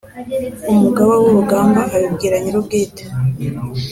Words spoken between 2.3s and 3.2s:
nyirubwite